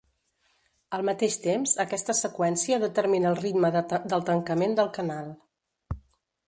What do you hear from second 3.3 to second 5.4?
el ritme del tancament del canal.